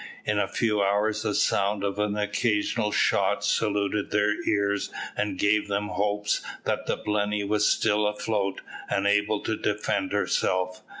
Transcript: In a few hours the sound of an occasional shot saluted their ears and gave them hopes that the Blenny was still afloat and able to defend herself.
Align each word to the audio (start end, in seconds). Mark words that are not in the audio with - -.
In 0.25 0.39
a 0.39 0.47
few 0.47 0.81
hours 0.81 1.21
the 1.21 1.35
sound 1.35 1.83
of 1.83 1.99
an 1.99 2.17
occasional 2.17 2.91
shot 2.91 3.43
saluted 3.45 4.09
their 4.09 4.31
ears 4.49 4.89
and 5.15 5.37
gave 5.37 5.67
them 5.67 5.89
hopes 5.89 6.41
that 6.63 6.87
the 6.87 6.97
Blenny 6.97 7.43
was 7.47 7.69
still 7.69 8.07
afloat 8.07 8.61
and 8.89 9.05
able 9.05 9.41
to 9.41 9.55
defend 9.55 10.11
herself. 10.11 10.81